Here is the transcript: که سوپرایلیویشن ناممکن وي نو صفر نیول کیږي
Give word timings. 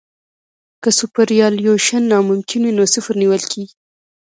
که 0.81 0.89
سوپرایلیویشن 0.99 2.01
ناممکن 2.11 2.61
وي 2.63 2.71
نو 2.77 2.83
صفر 2.93 3.13
نیول 3.21 3.41
کیږي 3.51 3.75